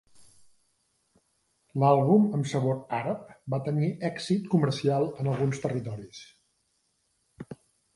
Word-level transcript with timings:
L'àlbum 1.83 2.25
amb 2.39 2.49
sabor 2.53 2.81
àrab 3.03 3.29
va 3.57 3.63
tenir 3.71 3.93
èxit 4.13 4.51
comercial 4.57 5.09
en 5.15 5.35
alguns 5.37 5.67
territoris. 5.69 6.29